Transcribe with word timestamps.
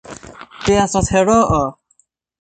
Vi 0.63 0.77
estas 0.85 1.11
heroo! 1.17 1.61